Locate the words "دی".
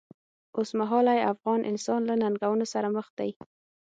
3.19-3.31